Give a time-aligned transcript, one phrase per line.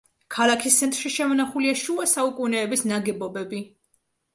[0.37, 3.67] ქალაქის ცენტრში შემონახულია შუა საუკუნეების ნაგებობები.